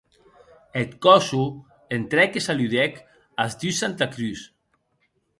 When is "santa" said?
3.83-4.07